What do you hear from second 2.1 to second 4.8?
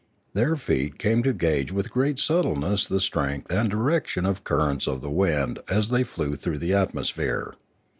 subtleness the strength and direction of cur